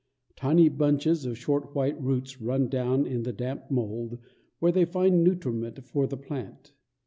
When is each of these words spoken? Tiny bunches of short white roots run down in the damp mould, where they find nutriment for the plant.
Tiny 0.35 0.67
bunches 0.67 1.25
of 1.25 1.37
short 1.37 1.75
white 1.75 2.01
roots 2.01 2.41
run 2.41 2.69
down 2.69 3.05
in 3.05 3.21
the 3.21 3.31
damp 3.31 3.69
mould, 3.69 4.17
where 4.57 4.71
they 4.71 4.83
find 4.83 5.23
nutriment 5.23 5.83
for 5.85 6.07
the 6.07 6.17
plant. 6.17 6.73